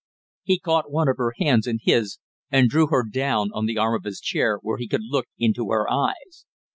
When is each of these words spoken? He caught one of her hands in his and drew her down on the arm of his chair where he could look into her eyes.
He 0.41 0.57
caught 0.57 0.89
one 0.91 1.07
of 1.09 1.17
her 1.17 1.35
hands 1.37 1.67
in 1.67 1.77
his 1.79 2.17
and 2.49 2.69
drew 2.71 2.87
her 2.87 3.03
down 3.07 3.51
on 3.53 3.67
the 3.67 3.77
arm 3.77 3.93
of 3.93 4.03
his 4.03 4.19
chair 4.19 4.57
where 4.63 4.77
he 4.79 4.87
could 4.87 5.03
look 5.03 5.27
into 5.37 5.69
her 5.69 5.87
eyes. 5.87 6.47